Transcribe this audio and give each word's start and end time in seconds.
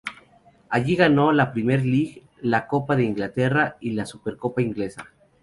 Allí 0.69 0.95
ganó 0.95 1.31
la 1.31 1.53
Premier 1.53 1.85
League, 1.85 2.23
la 2.41 2.65
Copa 2.65 2.95
de 2.95 3.03
Inglaterra 3.03 3.77
y 3.79 3.91
la 3.91 4.07
Supercopa 4.07 4.63
inglesa. 4.63 5.11